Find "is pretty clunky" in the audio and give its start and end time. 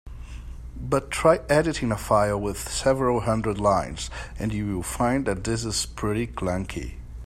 5.63-6.95